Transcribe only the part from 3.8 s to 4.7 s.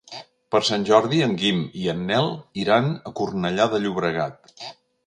Llobregat.